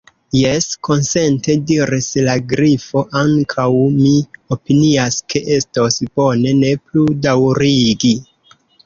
"Jes," 0.37 0.63
konsente 0.85 1.55
diris 1.71 2.07
la 2.27 2.37
Grifo, 2.53 3.03
"ankaŭ 3.19 3.65
mi 3.97 4.13
opinias 4.55 5.19
ke 5.35 5.43
estos 5.59 5.99
bone 6.21 6.55
ne 6.63 6.73
plu 6.87 7.05
daŭrigi." 7.27 8.13